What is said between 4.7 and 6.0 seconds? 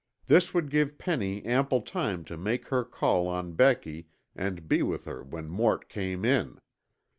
with her when Mort